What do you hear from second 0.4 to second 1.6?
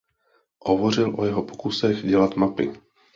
Hovořil o jeho